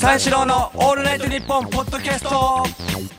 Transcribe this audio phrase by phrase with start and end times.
[0.00, 2.64] 三四郎のオールナイトニッポンポッドキャスト。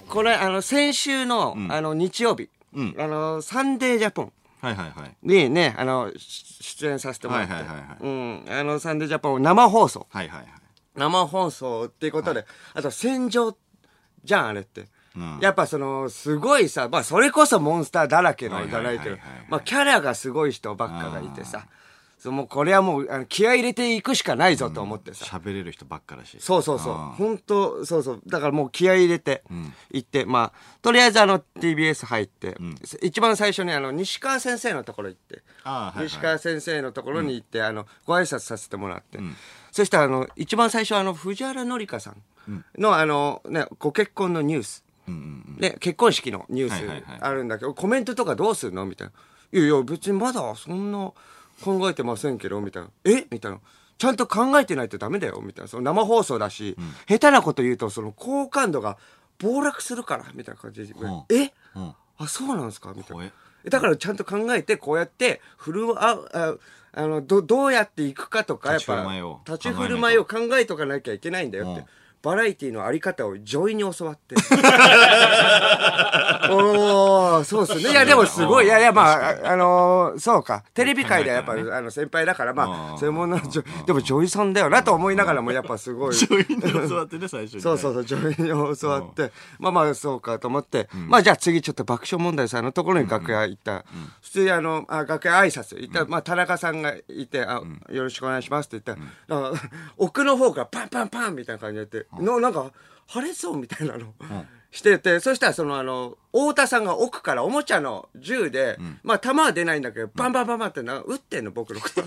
[0.09, 2.96] これあの先週の,、あの日曜日、ん。
[3.00, 4.34] あのサンデージャポン。
[4.62, 5.16] はいはいはい。
[5.22, 7.98] にねあのし出演させてもらって、はいはいはいはい。
[8.02, 10.07] うん、あのサンデージャポン生放送。
[10.09, 10.47] はいはいはい。
[10.95, 13.55] 生放送っていうことで、あと戦場
[14.23, 14.82] じゃんあれって、
[15.16, 15.39] ん。
[15.41, 19.30] やっぱそのすごいさ、まあ、それこそモンスターだらけのじゃないけどはいはい。
[19.30, 21.68] はいはいまあキャラがすごい人ばっかがいてさ
[22.23, 26.37] そうもうこれはもうあの気合い入れていくしかないぞと思ってさ、喋れる人ばっかだし。
[26.39, 26.93] そうそうそう。
[26.93, 28.21] 本当そうそう。
[28.25, 29.43] だからもう気合い入れて
[29.91, 32.55] 行って、まあとりあえずあの TBS 入って、
[33.02, 36.05] 一番最初にあの西川先生のところ行って、あーはいはい。
[36.05, 39.20] 西川先生のところに行って、あのご挨拶させてもらって、
[39.73, 42.16] そしたらあの一番最初あの藤原紀香さ
[42.48, 44.86] んの、あのねご結婚のニュース、
[45.58, 47.03] ね、結婚式のニューはいはいはい。
[47.20, 49.14] スあるんだけど、コメントとかどうするのみたいな
[49.52, 51.12] 「いやいや別にまだそんな
[51.64, 53.26] 考えてませんけど」みたいな「え？
[53.30, 53.60] みたいな。
[53.98, 55.40] ちゃんと考えてないとダメだよ。
[55.42, 55.70] みたいな。
[55.70, 56.76] その生放送だし、
[57.08, 58.98] 下手なこと言うとその好感度が
[59.40, 60.26] 暴落するから。
[60.34, 61.23] みたいな感じで、ん。
[61.30, 61.95] え、うん。
[62.18, 62.90] あそうなんですか？
[62.95, 63.32] みたい怖な
[63.66, 66.56] えだからちゃんと考えてこうやって振るああ
[66.92, 71.88] あのどどうやっていくかとかやっ立ち振るぱ舞いを立ち振る舞いを考えとかなきゃいけないんだよって、うん。
[72.23, 74.36] バラエティのあり方を女医に教わって。
[74.36, 74.40] お
[77.38, 77.92] おそうっすね。
[77.92, 78.66] いやでもすごい。
[78.66, 80.64] いやいやまあああのーそうか。
[80.73, 82.94] テレビ界ではやっぱ、あの先輩だからまうん。
[82.95, 83.42] あそういうものの
[83.86, 86.16] でも女医さんだよなと思いながらもやっぱすごい。
[86.16, 87.61] 女優に教わってね、最初にね。
[87.61, 93.86] そうそうそう、女優に教わって、まあまあそうかと思って、まあじゃあ次ちょっと爆笑問題さんのところに楽屋行った。
[94.22, 95.80] 普通にあの、あ楽屋挨拶。
[95.80, 99.52] 行った、まあ田中さんがいて、あ、よろしくお願いしますって言った
[99.98, 102.72] 奥の方からパンパンパンみたいな感じで言って、のなんか、
[103.08, 104.14] 晴れそうみたいなの。
[104.74, 112.04] してて、そしたらそのあの、太田さんが奥からおもちゃの銃で、まあ弾は出ないんだけど、バンバンバンバンってな撃ってんの、僕のこと。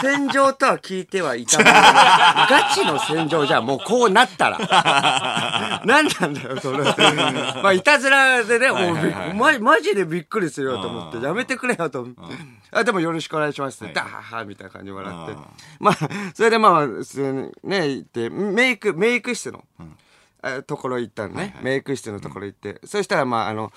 [0.00, 4.58] 戦場とは聞いてはいたもののガチの戦場じゃんもうこうなったら。
[5.86, 6.78] 何なんだよ、それ。
[6.82, 12.20] まあ、いたずらでね、もうま、マジでびっくりするよと思って、やめてくれよと思って。
[12.72, 15.36] あ、でもよろしくお願いしますって、ダーハみたいな感じで笑って。
[15.78, 15.96] まあ、
[16.34, 19.84] それでまあ、ね、行って、メイク、メイク室の、あ
[20.66, 23.72] ところ行ったのね、メイク室のところ行って、そしたらまああの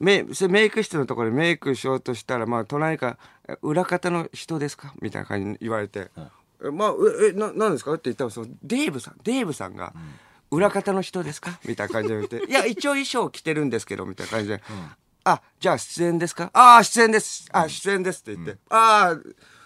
[0.00, 6.10] メメイク室のところでメイクしようとしたらまあ隣から「裏方の人ですか?」みたいな感じに言われて
[6.64, 9.92] 「えまあええななんですか?」って言ったらそのデーブさんデーブさんが
[10.50, 14.62] 「裏方の人ですか?」みたいな感じで言って「いや一応衣装着てるんですけど」みたいな感じで
[15.24, 17.46] 「あじゃあ出演ですか?」「ああ出演です。
[17.52, 19.18] あ出演です」って言って「ああ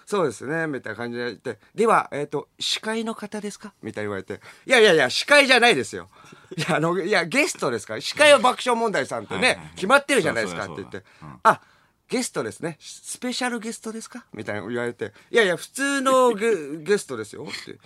[0.07, 3.73] そうですね、みたいな感じで言って、では、えっ、と、司会の方ですか？
[3.83, 6.09] みたいに言われて、いやいやいや、司会じゃないですよ。
[6.57, 11.03] いや、あの、いや、ゲストですから、司会は爆笑問題さんってね、決まってるじゃないですかって言って、
[11.43, 11.61] あ、
[12.07, 12.77] ゲストですね。
[12.81, 14.27] スペシャルゲストですか？
[14.35, 16.55] みたいな言われて、いやいや、普通のゲ
[16.85, 17.73] ゲストですよって。
[17.73, 17.77] い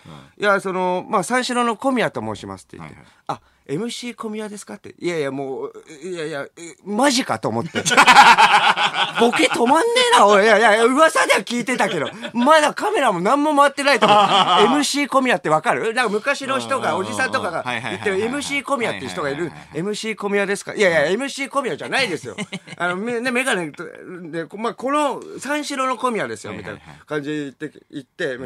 [0.44, 2.96] や、その、まあ、三四郎の小宮と申しますって言って、
[3.28, 4.94] あ、MC 小宮ですかって。
[4.98, 7.82] いやいや、もう、いやいや、えマジかと思って。
[9.20, 10.44] ボケ止まんねえな、おい。
[10.44, 14.18] いやいや、噂では聞いてたけど、まだカメラも何も回ってないと思う。
[14.80, 15.92] MC 小宮ってわかる？
[15.92, 19.52] なんか昔の人が、おじさんとかが言ってる MC 小宮っていう人がいる。
[19.74, 20.74] MC 小宮ですか？
[20.74, 22.36] いやいや、MC 小宮じゃないですよ。
[22.78, 28.38] あの、めね、メガネとで、まあ、この三四郎の小宮ですよ、みたいな感じで言って、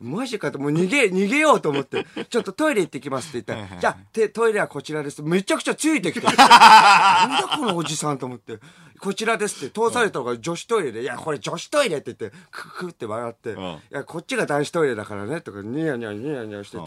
[0.00, 3.96] マジかと、もう逃げ、逃げようと思って、ちょっとトイレ行ってきますって言ったら、じゃあ、
[4.28, 5.22] てトイレはこちらです。
[5.22, 6.26] めちゃくちゃついてきて。
[6.26, 8.58] なんだこのおじさんと思って。
[9.00, 9.80] こちらですって。
[9.80, 10.92] 通されたのが女子トイレ。
[10.92, 13.54] で、いや、これ女子トイレって言って、ククって笑って、い
[13.90, 16.84] や、こっちが男子トイレだからね、とか、ニヤニヤニヤニヤしてて、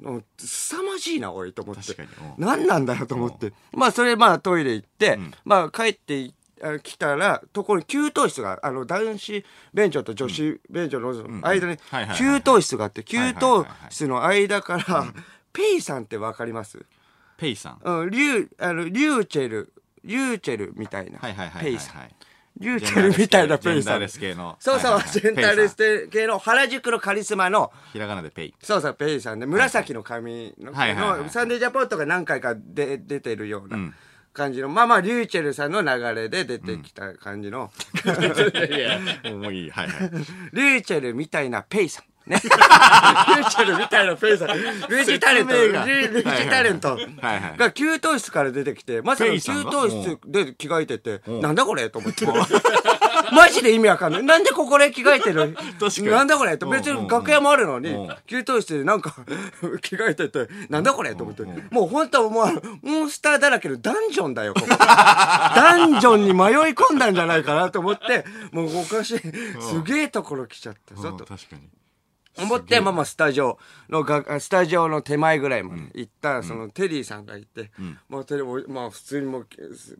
[0.00, 1.82] うん凄まじいな、おい、と思って。
[2.38, 3.52] 何なんだよ、と思って。
[3.72, 6.32] まあ、それ、まあ、トイレ行って、まあ、帰って
[6.82, 11.78] 来たら、ところに給湯室が、あの、男子便所と女子便所の間に
[12.16, 13.34] 給湯室があって、給湯
[13.88, 15.12] 室の間から、
[15.52, 16.84] ペイさんってわかります？
[17.36, 17.80] ペイさん。
[17.82, 19.72] うん、リュー、あの、リューチェル、
[20.04, 21.18] リューチェルみたいな。
[21.18, 21.72] はいはいはいはいはい。
[21.72, 22.08] ペイさん。
[22.58, 23.72] リューチェルみたいなペイさん。
[23.72, 24.56] ジェンダーレス系の。
[24.60, 28.54] そうそう、はいはいはいジェンダーレス系の原宿のカリスマの、ひらがなでペイ。
[28.62, 33.94] そうそう、ペイさんで、紫の髪の、はいはいはいのサンデージャポンとか何回かで出てるようなうん
[34.32, 37.72] 感じの、まあまあ、リューチェルさんの流れで出てきた感じの、
[39.24, 39.70] もういい。
[39.70, 40.10] はいはい。
[40.52, 42.04] リューチェルみたいなペイさん。
[42.30, 42.40] ね。
[42.42, 44.48] リューチェルみたいなペイさん。
[44.48, 45.52] ルージタレント。
[45.52, 46.98] ル説明がールージタレント
[47.56, 52.26] が給湯室から出てきて、まさか給湯室で着替えてて、なんだこれと思って。
[53.32, 54.22] マジで意味わかんない。
[54.22, 55.56] なんでここで着替えてる？
[56.10, 56.68] なんだこれと。
[56.68, 59.14] 別に楽屋もあるのにうん、給湯室でなんか
[59.82, 61.42] 着替えてて、なんだこれと思って。
[61.70, 64.66] もう本当もう、モンスターだらけのダンジョンだよ、ここ。
[64.68, 69.18] ダンジョンに迷い込んだんじゃないかなと思って、もうおかしい。
[69.18, 70.94] すげえところ来ちゃって。
[70.94, 71.62] ちょっと確かに。
[72.38, 77.70] 思って、まあまあ、スタジオのが、スタジオの手前ぐらいまで行ったら、そのテリーさんがいて、
[78.08, 79.46] まあテレビ、まあ普通にもう、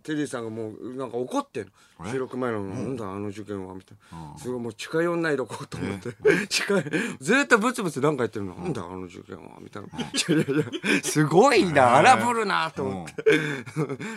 [0.02, 1.70] テリーさんがもう、なんか怒ってんの。
[2.10, 4.38] 収録前の、なんだあの受験は、みたいな。
[4.38, 6.14] すごいもう近寄んないでおこうと思って。
[6.48, 6.84] 近い、
[7.20, 8.54] ずーっとブツブツなんか言ってるの。
[8.54, 9.88] なんだあの受験は、みたいな。
[9.98, 13.24] いやいやいや、すごいな、荒ぶるな、と思って。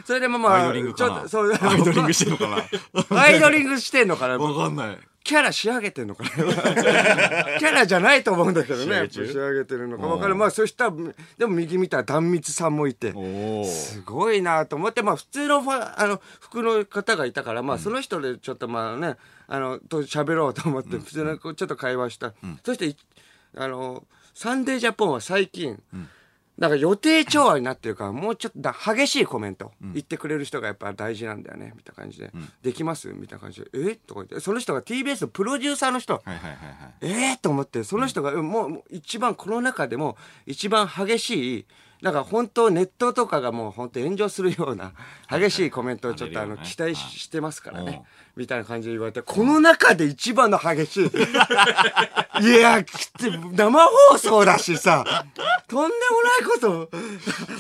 [0.06, 0.94] それでもまあ、ちょっ
[1.24, 3.22] と、そう、アイドリングしてんのかな？
[3.22, 4.38] アイドリングしてんのかな？
[4.38, 4.98] わかんない。
[5.24, 6.30] キャラ仕上げてんのかな。
[7.58, 8.86] キャラじゃないと思うんだけどね。
[8.86, 9.28] 仕上げ中？
[9.28, 10.08] 仕上げてるのか。
[10.08, 10.36] 分かる。
[10.36, 10.94] まあ、そしたら、
[11.38, 13.14] でも右見たら壇蜜さんもいて。
[13.66, 19.16] すごいなと思って、まあ普通のファあの服の方がいたから、まあその人でちょっとまあね、
[19.48, 22.34] あの、と喋ろうと思って、普通のちょっと会話した。
[22.66, 22.98] そしてい、
[23.56, 24.04] あの、
[24.34, 26.10] サンデージャポンは最近、なん
[26.70, 32.32] か予定調和になってるから、もうちょっとだ激しいコメント言ってくれる人がやっぱ大事なんだよね、みたいな感じで。
[32.62, 33.10] できます？
[33.10, 33.70] みたいな感じで。
[33.74, 33.96] え？
[33.96, 36.14] とか言って、その人が TBS のプロデューサーの人。
[36.14, 36.94] はいはいはいはい。
[37.02, 37.32] え？
[37.34, 40.16] えと思って、その人が、もう一番、この中でも
[40.46, 41.66] 一番激しい、
[42.04, 44.92] なんか本当ネットとかがもう本当炎上するような
[45.32, 47.86] 激しいコメントをちょっとあのはい期待ししてますからうん。
[47.86, 48.04] ね。
[48.36, 51.06] みたいな感じで言われて、この中で一番の激しい。
[52.42, 55.06] いや、きって生放送だしさ、
[55.68, 56.90] とんでもないこと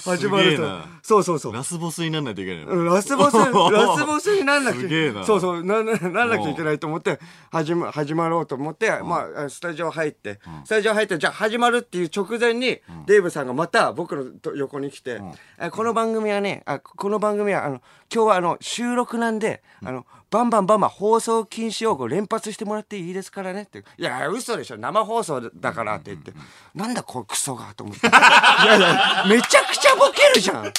[0.03, 0.81] 始まると。
[1.03, 1.53] そうそうそう。
[1.53, 7.19] ラスボスになんないといけないラスボス、 ラスボスになんなきゃそうそう、なんななんなきゃいけないと思って、
[7.51, 15.21] 始ま、始まろうと思って、まあ、スタジオ入って、スタジオ入って、じゃあ始まるっていう直前に、デーブさんがまた僕のと横に来て、
[15.59, 17.81] えこの番組はね、あこの番組は、あの、
[18.13, 23.83] 今日はあの、収録なんで、あの、バンバンバンバン放送禁止用語連発してもらっていいですからねって。
[23.99, 24.77] いや、嘘でしょ。
[24.79, 26.33] 生放送だからって言って。
[26.73, 28.07] なんだこれクソがと思って。
[28.07, 30.73] いやいや、めちゃくちゃボケるじゃん。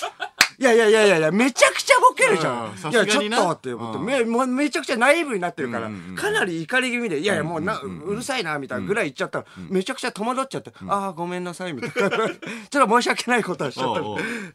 [0.59, 2.93] いやいやいやいやいや、めちゃくちゃボケるじゃん。
[2.93, 4.05] いや、ちょっとって思って、うん。
[4.05, 12.11] めもうめちゃくちゃナイーブになってるから、かなり怒り気味で、いやいや、もうな、うるさいな、みたいなぐらい言っちゃったら、めちゃくちゃ戸惑っちゃって、ああ、ごめんなさい、みたいな。
[12.71, 14.01] ちょっと申し訳ないことはしちゃった。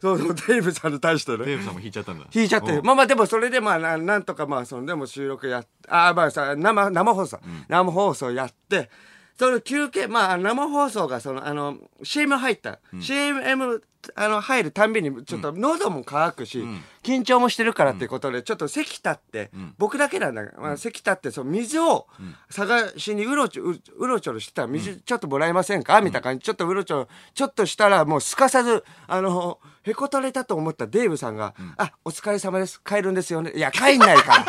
[0.00, 1.44] そうそう、デイブさんに対してね。
[1.44, 2.26] デーブさんも引いちゃったんだ。
[2.34, 2.82] 引いちゃってお。
[2.82, 7.38] まあまあでもそれでまあななんとかまあそのでも収録やっああまあさ生生放送、
[7.68, 8.90] 生放送やって
[9.38, 13.82] その休憩まあ生放送がそのあの CM 入った、CM
[14.14, 16.64] あの入るたんびにちょっと喉も渇くし、
[17.02, 22.06] 緊張もしてるからっていうことでちょっと席立って、僕だけなんだけど、まあ、席立ってその水を
[22.50, 26.00] 探しにうろちょううろちょろしてたら水ちょっともらえませんか？
[26.00, 32.80] みたいな感じちょっとうろちょろちょっとしたらもうすかさずあのへこたれたと思ったデーブさんが「あお疲れ様です。
[32.84, 34.46] 帰るんですよね」いや帰んないから。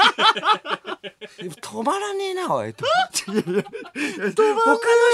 [1.62, 2.74] 止まらねえなおい。
[2.75, 3.62] と他の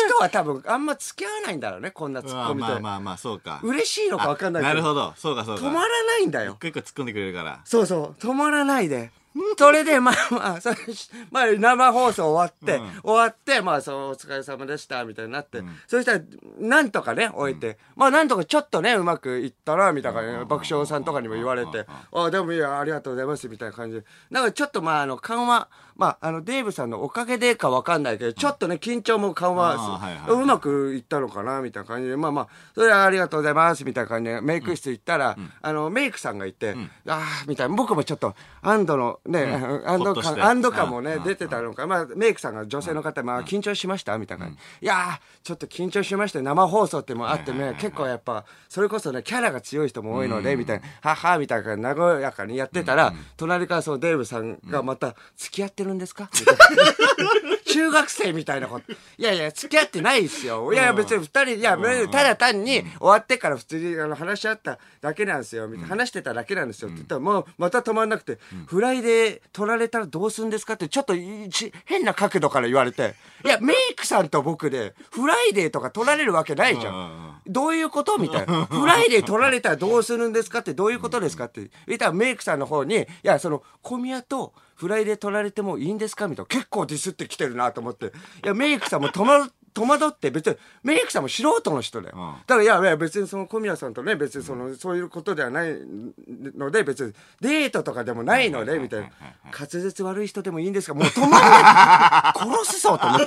[0.07, 2.67] 人は多分あんま付き合わないんだろうねこんなツッまあコミで。
[2.67, 3.59] まあまあまあ、そうか。
[3.63, 5.13] 嬉しいのか分かんないなるほど。
[5.17, 5.65] そうかそうか。
[5.65, 7.59] 止まらないんだよ一個一個突っ込んでくれるから。
[7.65, 9.11] そうそう、止まらないで。
[9.57, 10.59] それで、まあまあ、
[11.31, 16.21] まあ、生放送終わって、終わって、まあ、そう、お疲れ様でした、みたいになって、そしたら、
[16.59, 24.05] なんとかね、終えて、まあ、なんとかちょっとね、うまくいったな、みたいな、爆笑さんとかにも言われて、あ、でもいいや、ありがとうございます、みたいな感じで。
[24.29, 29.99] なんかちょっと、まあ、あの、緩和、まあ、あの、デーブさんのおかげでかわかんないけど、ちょっとね、緊張も緩和、
[30.29, 36.75] うまくいったのかな、みたいな感じで、まあまあ、それはありがとうございます、みたいな感じで、メイク室行ったら、あの、メイクさんがいて、
[37.07, 39.43] ああ、みたいな、僕もちょっと、安堵のね、
[39.85, 41.23] 安堵感、安堵感もねう、ん。
[41.23, 44.17] 出てたのか、まあ、メイクさんが女性の方、まあ、緊張しました？
[44.17, 44.45] みたいな。
[44.45, 44.59] 感じ。
[44.81, 46.45] いやー、ちょっと緊張しましたよ。
[46.45, 56.29] 生放送ってもあってね、結構やっぱ、それこそね、キャラが強い人も多いので、みたいな、はっはーみたいな、和やかにやってたら、隣からそのデーブさんがまた、付き合ってるんですか？
[56.33, 57.57] みたいな。
[57.65, 58.91] 中学生みたいなこと。
[58.91, 60.73] いやいや、付き合ってないですよ。
[60.73, 61.77] いや別に二人、いや、
[62.11, 65.67] ただ単に終わってから普通にあの話し合っただけなんですよ。
[65.67, 65.89] みたいな。
[65.89, 66.87] 話してただけなんですよ。
[66.87, 71.13] って言ったら、もうまた止まんなくて、フライで取られたらどうすんですかって、ちょっと
[71.85, 77.33] 変な角度から言われて、いや、メイクさんと僕で、フライデーとか取られるわけないじゃうん。
[77.47, 78.65] どういうことみたいな。
[78.65, 86.47] フライデー取られたらどうするんですかってどういうことですかって言ったらメイクさんの方に、いや、その、小宮とフライデー取られてもいいんですかみたいな。
[86.47, 88.07] 結構ディスってきてるなと思って。
[88.07, 88.09] い
[88.43, 92.15] や、メイクさんも戸惑戸惑って別にメイクさんも素人の人だよ。
[92.17, 95.75] うんだからいやいや別にその小宮さんとね別にそのそういうことではない
[96.57, 99.09] ので別にデートとかでもないのでみたいな
[99.53, 100.93] 滑舌悪い人でもいいんですか？
[100.95, 101.41] もう止まんない
[102.63, 103.25] 殺すぞと思って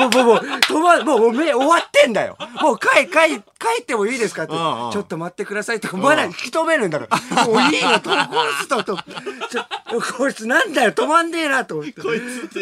[0.00, 8.18] もうもうもう止まもうもう目終わってんだよもう帰帰帰ってもいいですかって、うんうんちょっと待ってくださいとか、まだ引き止めるんだから、もういいよ、と、こい
[8.64, 8.96] つと、
[10.16, 12.00] こいつなんだよ、止まんねえな、と思って。
[12.00, 12.60] こいつって。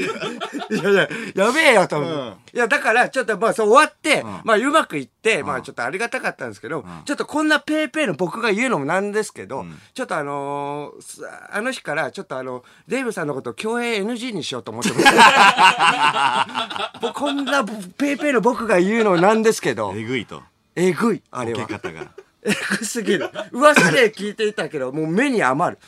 [0.74, 2.14] いやいや、やべえよ、と思って。
[2.16, 11.20] うんいや、だから、ちょっと、まあ、そう終わって、んまあ、うまくいって、まあ、うんちょっとありがたかったんですけど、ちょっとこんなペーペーの僕が言うのもなんですけど、んちょっとあのーす
[11.52, 15.04] あの日から、ちょっとあの、デイブさんのことを共演 NG にしようと思ってます。
[17.04, 20.42] もうこんなペーペーの僕が言うのなんですけど、えぐいと。
[20.74, 21.78] えぐい、あれは受け。
[21.90, 22.06] 方が。
[22.42, 23.28] えぐすぎる。
[23.52, 25.78] 噂で聞いていたけど、もう目に余る。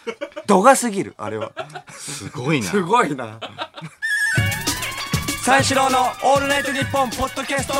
[0.46, 1.52] 度がすぎる、あれは。
[1.90, 2.66] すごいな。
[2.66, 3.40] すごいな。
[5.49, 7.75] 三四郎のオールナイトニッポンポッドキャスト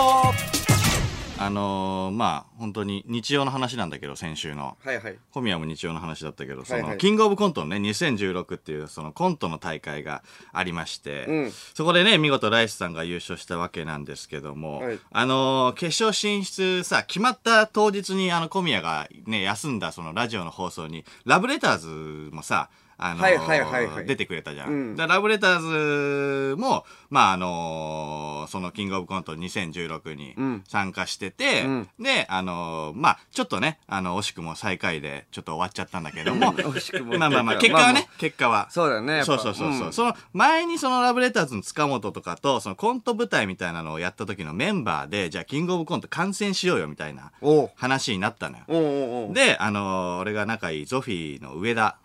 [1.39, 4.79] あのー、まあ、本当に日曜の話なんだけど、先週の。
[4.83, 5.19] はいはい。
[5.33, 24.07] 小宮も日曜の話だったけど、その、はいはいキングオブコントのね、2016っていう、そのコントの大会がありまして、うんそこでね、見事ライスさんが優勝したわけなんですけども、はいあのー決勝進出さ、決まった当日に、あの、小宮がね、休んだそのラジオの放送に、ラブレターズもさ、あのーはいはいはいはい。
[24.07, 24.71] 出てくれたじゃん。
[24.71, 24.97] うん。
[24.97, 30.64] でラブレターズも、まあ、あのーそのキングオブコント2016にうん。
[30.69, 31.88] 参加してて、うん。
[32.00, 38.69] で、あのーまあ、ちょっとね、あの、惜しくも最下位でちょっと終わっちゃったんだけども、 惜しくもまあまあまあ、結果はね、結果は。
[38.71, 39.93] そうだねそうそうそうそう、うん。
[39.93, 47.31] その前にそのラブレターズの塚本とかと、そのコント舞台みたいなのをやった時のメンバーで、じゃあキングオブコント観戦しようよみたいな
[47.76, 49.33] 話になったのよ。
[49.33, 51.97] で、あのー俺が仲いいゾフィーの上田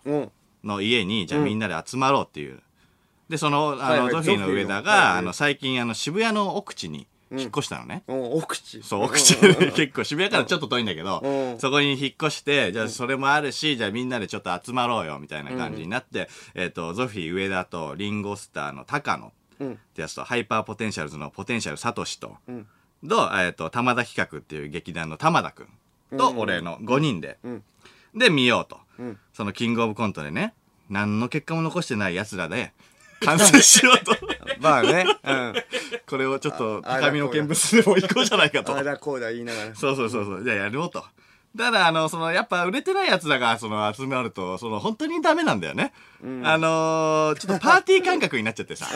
[0.63, 2.61] の家に、じゃあみんなで集まろうっていう。
[3.29, 8.03] で、その、あの、ゾフィーの上田が、はいあの、最近、あの、渋谷の奥地に引っ越したのね。
[8.07, 8.83] おう奥地。
[8.83, 9.35] そう、奥地、
[9.73, 11.59] 結構渋谷からちょっと遠いんだけどう、ん。
[11.59, 22.67] そこに引っ越して、じゃあそれもあるし、じゃあみんなでちょっと集まろうよ、みたいな感じになって、えっと、ゾフィー上田と、リンゴスターの高野うんってやつと、ハイパーポテンシャルズのポテンシャルサトシと、ん。
[23.07, 27.63] と、えっと、玉田企画っていう劇団の玉田くんと、俺の5人で、ん。
[28.15, 28.79] で、見ようと。
[29.01, 30.53] んそのキングオブコントでね、
[30.89, 32.73] 何の結果も残してない奴らで、
[33.23, 34.15] 完成しようと。
[34.59, 35.05] まあね。
[35.23, 35.53] うん。
[36.07, 38.79] これをちょっとあ高みの見物でも行こうじゃないかとあ。
[38.79, 39.75] あだこうだ言いながら。
[39.75, 40.43] そうそうそうそう。
[40.43, 41.03] じゃあやろうと。
[41.55, 45.93] ただ、あの、その、やっぱ売れてないやつらが、その、集まると、その、本当にダメなんだよね。
[46.43, 48.87] あのーちょっとパーティー感覚になっちゃってさ。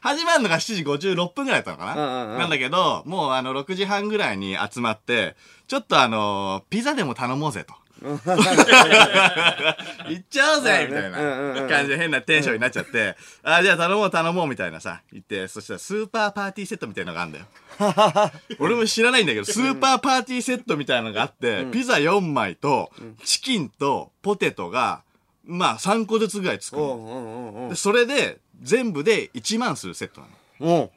[0.00, 5.36] 始まるのが7時56分ぐらいだったのかな、うんうんうんなんだけど、もうあの、6時半ぐらいに集まって、
[5.68, 7.74] ちょっとあのーピザでも頼もうぜと。
[8.04, 8.14] 行
[10.20, 11.66] っちゃおうぜみたいな。
[11.68, 17.46] 感じで変なテンションになっちゃって、あ、じゃあ頼もう頼もうみたいなさ、言って、そしたらスーパーパーティーセットみたいなのがあるんだよ。
[18.60, 22.90] 俺も知らないんだけど、スーパーパーティーセットみたいなのがあって、ピザ4枚と、
[23.24, 25.02] チキンとポテトが、
[25.44, 26.76] まあ3個ずつぐらいつく
[27.74, 30.26] それで、全部で1万するセットな
[30.60, 30.90] の。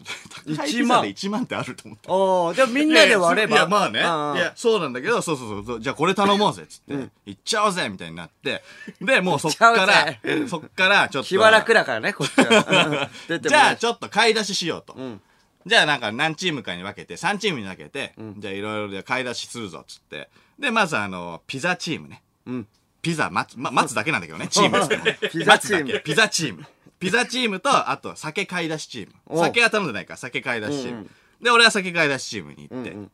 [0.00, 2.08] おう高い1万で1万ってあると思って。
[2.08, 3.56] おうじゃあみんなで割れば。
[3.56, 4.00] いや、まあね。
[4.00, 5.80] いうんうんや、そうなんだけど、そうそうそう。
[5.80, 7.08] じゃあこれ頼もうぜ、つって。
[7.26, 8.62] 行っちゃおうぜみたいになって。
[9.00, 11.28] で、もうそっからそっから、ちょっと。
[11.28, 13.10] 気は楽だからね、こっちは。
[13.40, 14.94] じゃあ、ちょっと買い出ししようと。
[14.94, 15.20] ん
[15.66, 20.30] じゃあ、なんか何チームかに分けて、3チームに分けて、じゃあいろいろで買い出しするぞ、つって。
[20.58, 22.22] で、まずあの、ピザチームね。
[22.48, 22.66] ん
[23.02, 25.02] ピザ待つ、ま、待つだけなんだけどね、チームですけど。
[25.32, 26.66] ピザチームピザチーム。
[27.00, 29.14] ピザチームと、あと、酒買い出しチーム。
[29.26, 30.96] お酒は頼んでないから、酒買い出しチーム。
[30.96, 33.10] うんうんで、俺は酒買い出しチームに行って、うん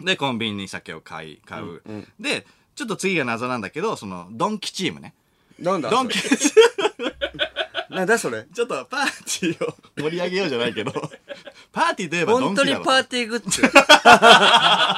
[0.00, 1.82] で、コンビニに酒を買い、買う。
[2.18, 5.14] で、ちょっと次が謎なんだけど、その、ドンキチームね。
[5.58, 5.90] なんだ？
[5.90, 6.18] ドンキ、
[7.96, 8.44] なんだそれ？
[8.54, 9.06] ちょっとパー
[9.40, 10.92] ティーを盛り上げようじゃないけど、
[11.72, 12.78] パーティーといえばドン本キだろ。
[12.78, 13.62] 当にパーティーグッズ。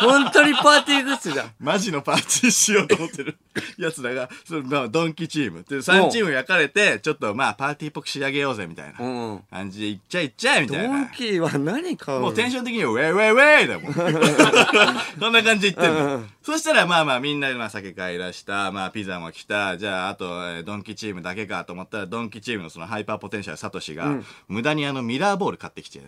[0.00, 1.50] 本当にパーティーグッズじゃん。
[1.60, 3.36] マジのパーティーしようと思ってる
[3.78, 5.64] 奴らが、そのまあ、ドンキチーム。
[5.68, 9.40] で、3チーム焼かれて、ちょっとまあ、パーティーっぽく仕上げようぜ、みたいなうん。
[9.50, 11.10] 感じで、いっちゃいっちゃえ、みドたいなン。
[11.10, 12.24] キーは何買うの？
[12.26, 13.94] もうテンション的には、ウェイウェイウェイだもん。
[15.18, 16.22] こんな感じで言ってんのよ。
[16.42, 18.70] そしたら、まあまあ、みんなでまあ、酒買い出した。
[18.72, 19.76] まあ、ピザも来た。
[19.76, 24.16] じゃあ、あと、えードンキチームだけかと思ったら、ドンキチームのそのハイパーポテンシャルサトシが、
[24.48, 26.02] 無駄にあの、ミラーボール買ってきて。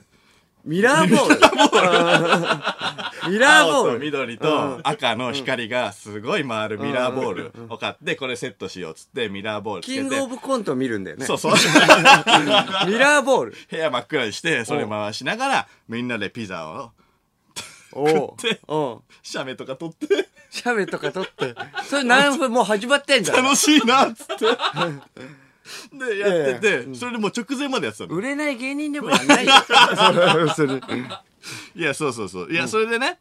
[0.64, 1.36] ミラーボール？
[3.30, 3.98] ミラー青とボール。
[4.00, 9.98] 緑と赤の光がすごい回るミラーボールを買って、これセットしようっつって、ミラーボールつけて。
[10.00, 11.24] キングオブコント見るんだよね。
[11.24, 11.52] そうそう。
[12.86, 13.56] ミラーボール。
[13.70, 16.90] 部屋真っ暗にして、それ回しながら、みんなでピザを、
[17.92, 21.54] おう食っておうシャメとか取って、シャベとか取って。
[21.84, 23.42] それ何分もう始まってんじゃん。
[23.42, 24.34] 楽しいなっつって。
[25.92, 28.14] で、やってて、それでもう直前までやってたの。
[28.14, 29.52] 売れない芸人でもやんないよ。
[30.54, 30.80] それ。
[31.74, 32.52] いや、そうそうそう。
[32.52, 33.18] いや、それでね、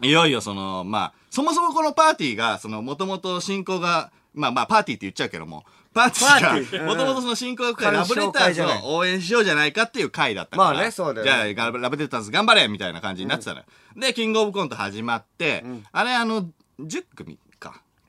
[0.00, 10.70] いよいよその、まあ、そもそもこのパーティーが、その、もともと進行が、まあまあ、パーティーって言っちゃうけども、パーティーが、もともとその新興会ラブレターズを応援しようじゃないかっていう会だったから。
[10.72, 13.64] まあねそうだよねじゃあ、ラブレターズ頑張れみたいな感じになってたのよ。
[13.96, 16.48] で、キングオブコント始まって、あれあの、
[16.80, 17.47] 10組か。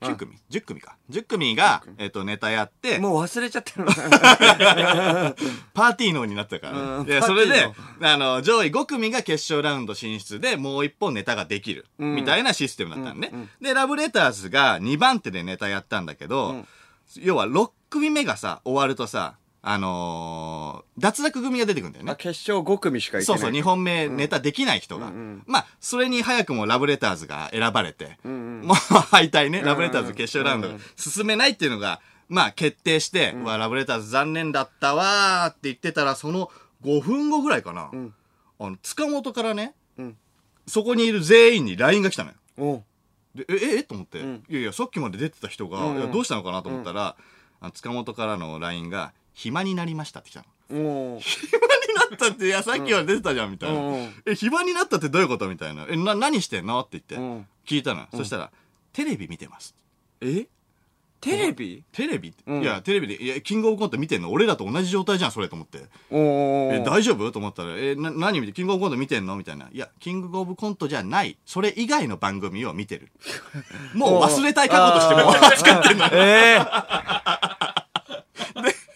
[0.00, 0.96] 9組 ?10 組か。
[1.10, 3.84] 10組が、えっと、ネタやって、もう忘れちゃってる
[5.74, 6.78] パーティー脳になったからね。
[6.78, 11.86] うんで、それで、あの、上位5組が決勝ラウンド進出で、もう一本ネタができる。
[11.98, 13.32] みたいなシステムだったのね。
[13.60, 16.64] で、ラブレターズが2番手でネタやったんだけど、
[17.16, 22.12] 要は6組目がさ、終わるとさ、あのー脱落組が出てくるんだよね。
[22.12, 22.16] あ。
[22.16, 23.24] 決勝5組しかいけない。
[23.24, 25.10] そうそう、2本目ネタできない人が。
[25.46, 30.84] まあ、それに早くもラブレターズが選ばれて、もう敗退ね、ラブレターズ決勝ラウンド。
[30.96, 36.50] 進めないっていうのが、まあ決定して、うわ、ラブレターズ残念だったわーって言ってたら、その
[36.84, 37.90] 5分後ぐらいかな、
[38.58, 40.16] あの、塚本からね、ん。
[40.66, 42.84] そこにいる全員に LINE が来たのよ。
[43.34, 43.82] でえ、ええ？
[43.84, 44.22] と思って、い
[44.54, 47.16] やいや、さっきまで出てた人が、うんいやどうしたのかなと思ったら、
[47.60, 50.46] あの塚本からの LINE が、暇になりましたって来たの。
[50.68, 51.14] 暇に
[52.10, 53.80] なったって、いや、さっきは出てたじゃん、みたいな。
[54.26, 55.86] え、暇になったってどういうことみたいな。
[55.88, 58.08] え、な、何してんのって言って、うん聞いたのよ。
[58.14, 58.50] そしたら、
[58.92, 59.74] テレビ見てます。
[60.20, 60.46] え？
[61.22, 61.84] テレビ？
[61.92, 62.28] テレビ？
[62.28, 65.80] いや、テレビで、いや、キングオブコント見てんの俺らと同じ状態じゃん、それと思って。
[66.10, 67.30] おえ、大丈夫？
[67.32, 69.36] と思ったら、え、な、何見て、キングオブコント見てんの？
[69.36, 69.68] みたいな。
[69.72, 71.38] いや、キングオブコントじゃない。
[71.46, 73.08] それ以外の番組を見てる。
[73.94, 76.06] もう忘れたい過去としてもう使ってんの。
[76.12, 77.49] ええ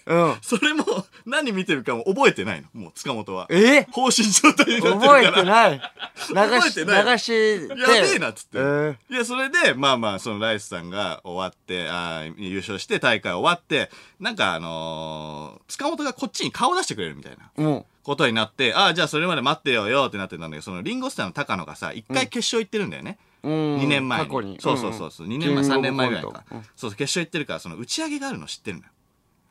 [0.07, 0.85] うんそれも、
[1.25, 2.69] 何見てるかも覚えてないの。
[2.79, 3.47] もう、塚本は。
[3.51, 3.87] え？
[3.91, 5.23] 放心状態になってるから。
[5.23, 8.59] 覚えてない流し覚えてない流しでやべえなっつって。
[8.59, 23.19] えーいや、それで、まあまあ、そのライスさんが終わって、あー優勝して大会終わって、なんかあのー塚本がこっちに顔出してくれるみたいなもことになって、ああ、じゃあそれまで待ってよよってなってたんだけど、そのリンゴスターの高野がさ、一回決勝行ってるんだよね。
[23.43, 24.27] う、うん、2年前に。
[24.27, 25.27] 過去にそうそうそうそう。
[25.27, 26.45] 2年前、3年前ぐらいか。
[26.53, 28.91] うんそうそう、決勝行ってるから、その打ち上げがあるの知ってるのよ。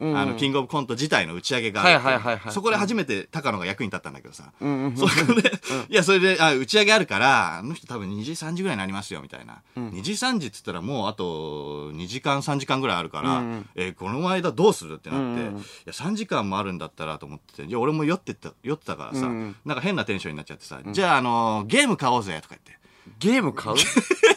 [0.04, 0.18] うん。
[0.18, 2.54] あの、キングオブコント自体の打ち上げがあるってはいはいはいはい。
[2.54, 4.52] そこで初めて高野が役に立ったんだけどさ。
[4.60, 5.52] うんうんそこで、
[5.90, 9.62] いや、それで、あ、打ち上げあるから、あの人多分2時、3時ぐらいになりますよ、みたいな。
[9.78, 13.42] 2時、3時って言ったらもうあと2時間、3時間ぐらいあるから、
[13.76, 22.74] えーこの間どうするってなって、いや、3時間もあるんだったらと思ってて、いや、俺も酔ってた、酔ってたからさ、なんか変なテンションになっちゃってさ、じゃあ、あのーゲーム買おうぜ、とか言って。
[23.20, 23.76] ゲーム買う？
[23.76, 23.82] ゲ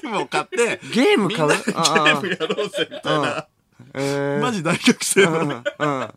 [0.09, 1.49] ームを買って、ゲーム買う？
[1.49, 3.47] みんなでゲームやろうぜ、みたいな。
[3.95, 5.63] えー、マジ大学生のね。
[5.79, 6.09] うん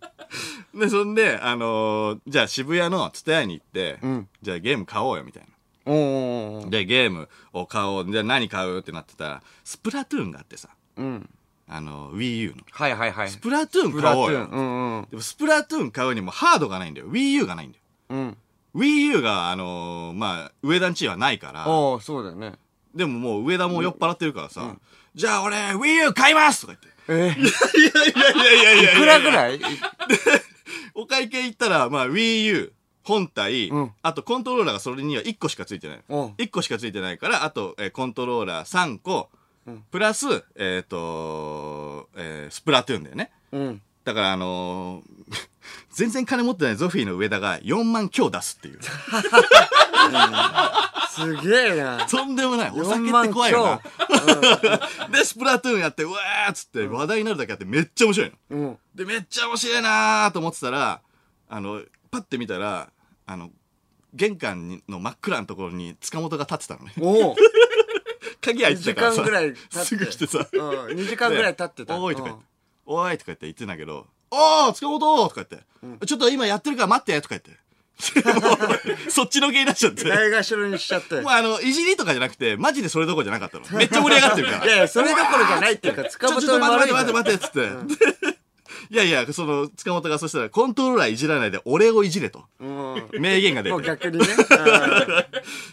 [0.79, 5.49] で、そんで、あのーじゃあ渋谷のツタヤに行って、んじゃあゲーム買おうよ、みたいな。
[6.69, 8.11] で、ゲームを買おう。
[8.11, 11.29] じゃあ何買うってなってたら、スプラトゥーンがあってさ、うん
[11.67, 12.57] あの、Wii U の。
[12.71, 14.47] はいはいはいスプラトゥーン買おうよ。
[14.51, 17.09] うんうんでもスプラトゥーン買うにもハードがないんだよ。
[17.09, 17.83] Wii U がないんだよ。
[18.09, 18.37] うん
[18.75, 22.53] Wii U が、あのーまあ、上田んちはないから、おおそうだよね
[22.93, 24.75] でももう上田も酔っ払ってるからさ、
[25.15, 26.98] じゃあ俺、Wii U 買いますとか言って。
[27.09, 29.59] えー、いやいやいやいやいやいくらぐらい？
[30.93, 33.91] お会計行ったら、まあ、Wii U、本体、うん。
[34.01, 35.99] あとコントローラーがそれには1個しかついてない。
[36.07, 36.25] うん。
[36.33, 39.29] 1個しかついてないから、あと、えーコントローラー3個、
[39.91, 43.31] プラス、えっ、と、えースプラトゥーンだよね。
[43.51, 43.81] うん。
[44.03, 45.49] だから、あのー
[45.91, 48.79] 全然金持ってないゾフィーの上田が4万強出すっていう。
[51.19, 52.69] すげえなとんでもない。
[52.71, 55.07] お4酒っ万て怖いよな。
[55.09, 58.57] で、スプラトゥーンやって、うわーっつって話題になるだけあってめっちゃ面白いの。
[58.57, 61.01] うんで、めっちゃ面白いなーと思ってたら、
[61.47, 62.89] あの、パッて見たら、
[63.25, 63.51] あの、
[64.13, 66.93] 玄関の真っ暗なところに塚本が立ってたのね。
[66.99, 67.35] おお
[68.41, 69.21] 鍵開いてたからさ。
[69.21, 70.47] 2時間ぐらい経ってすぐ来てさ。
[70.51, 72.45] うん2時間ぐらい経ってたでおーいとか言って。
[72.85, 77.51] おーいとか言って言ってんだけど、おー塚本とか言って、ちょっと今やってるから待ってとか言って。
[79.09, 80.07] そっちのけになっちゃって。
[80.07, 83.65] ないがしろにしちゃってもうあの、いじりとかじゃなくて、マジでそれどころじゃなかったの。
[83.77, 84.65] めっちゃ盛り上がってるから。
[84.65, 88.39] いやいやそれどころじゃないっていうか塚ちょ、本ちょっと待って待って待って待っつって。
[88.91, 92.45] いやいや、その、塚本がそしたら、コントローラーいじらないで俺をいじれと。
[92.59, 93.87] うん名言が出もうて。
[93.87, 94.25] 逆にね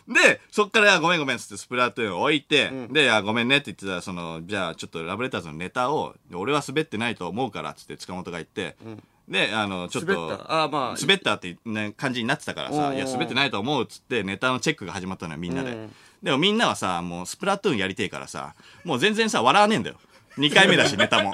[0.08, 8.76] で、そっから、あごめんごめんっつってスプラトゥーン置いて、で、あごめんねって言ってたら、その、じゃあちょっとラブレターズのネタを、俺は滑ってないと思うから、つって塚本が言って、
[9.28, 15.72] で、あの、ちょっと、滑ったあまあ滑ったって、ね、感じになってたからさ、いや、滑ってないと思うっつって、ネタのチェックが始まったのよ、みんなで。
[15.72, 19.96] うんでもみんなはさ、もうスプラトゥーンやりてえからさ、もう全然さ、笑わねえんだよ。
[20.38, 21.32] 2回目だし、ネタも。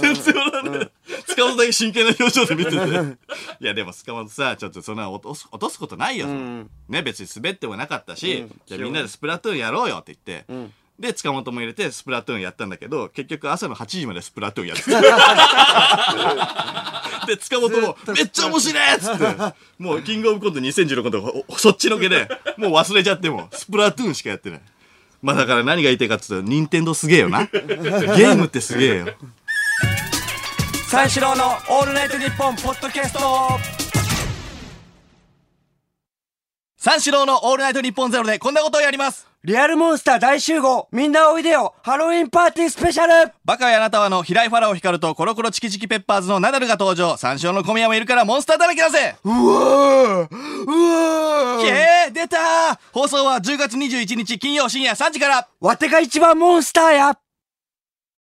[0.00, 1.22] 全然笑わねえ。
[1.26, 2.76] 塚本だけ真剣な表情で見てて。
[2.76, 6.26] いや、でも塚本さ、ちょっとそんな落とす落とすことないよ。
[6.28, 14.84] んね、別に滑ってもなかったし、うんじゃあみんなでスプラトゥーンやろうよって言って、んで、塚本も入れてスプラトゥーンやったんだけど、結局朝の8時までスプラトゥーンやって
[17.20, 17.26] た。
[17.26, 19.24] で、塚本も、めっちゃ面白いっつって、
[19.78, 24.60] もう、キングオブコント2016のとそっちのけで、もう忘れちゃっても、スプラトゥーンしかやってない。
[25.22, 27.44] まあだから何が言いたいかって言うと、任天堂すげえよな。
[27.44, 29.08] ゲームってすげえよ。
[30.88, 33.20] 三四郎の「オールナイトニッポン」ポッドキャスト
[36.78, 40.88] 三四郎のオールナイトニッポンゼロでこんなことをやりますリアルモンスター大集合。
[40.90, 41.72] みんなおいでよ。
[41.84, 43.32] ハロウィンパーティースペシャル。
[43.44, 47.16] バカやあなたはの平井ファラオ光とコロコロチキチキペッパーズのナダルが登場。
[47.16, 49.14] 三四郎の小宮もいるからモンスターだらけだぜ。
[49.22, 49.38] うわー。
[49.38, 49.46] う
[50.24, 51.62] わー。
[51.62, 52.12] けー。
[52.12, 52.78] 出たー。
[52.92, 55.48] 放送は10月21日金曜深夜3時から。
[55.60, 57.18] わてが一番モンスターや